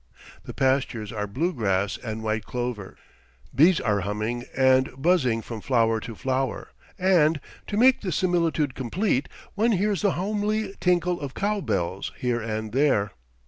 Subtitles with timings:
[0.45, 2.97] The pastures are blue grass and white clover;
[3.53, 9.29] bees are humming and buzzing from flower to flower, and, to make the similitude complete,
[9.53, 13.11] one hears the homely tinkle of cow bells here and there.